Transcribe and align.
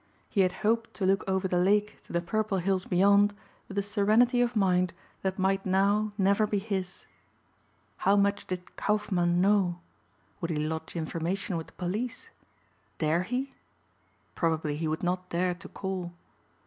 He 0.29 0.41
had 0.41 0.51
hoped 0.65 0.95
to 0.95 1.05
look 1.05 1.23
over 1.27 1.47
the 1.47 1.59
lake 1.59 1.99
to 2.05 2.11
the 2.11 2.21
purple 2.21 2.57
hills 2.57 2.85
beyond 2.85 3.35
with 3.67 3.77
a 3.77 3.83
serenity 3.83 4.41
of 4.41 4.55
mind 4.55 4.93
that 5.21 5.37
might 5.37 5.63
now 5.63 6.11
never 6.17 6.47
be 6.47 6.57
his. 6.57 7.05
How 7.97 8.15
much 8.15 8.47
did 8.47 8.75
Kaufmann 8.77 9.41
know? 9.41 9.77
Would 10.41 10.49
he 10.49 10.55
lodge 10.57 10.95
information 10.95 11.55
with 11.55 11.67
the 11.67 11.73
police? 11.73 12.31
Dare 12.97 13.21
he? 13.21 13.53
Probably 14.33 14.75
he 14.75 14.87
would 14.87 15.03
not 15.03 15.29
dare 15.29 15.53
to 15.53 15.69
call. 15.69 16.11